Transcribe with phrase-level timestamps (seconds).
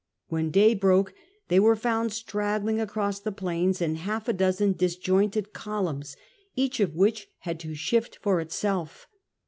[0.29, 1.13] When day broke,
[1.47, 6.17] they were found straggling across the plains in half a dozen disjointed columns,
[6.55, 9.05] each of which had to shift for itself.